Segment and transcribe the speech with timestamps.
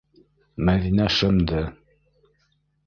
[0.69, 1.63] -Мәҙинә шымды.